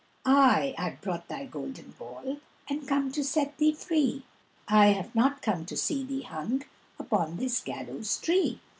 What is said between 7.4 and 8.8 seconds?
gallows tree."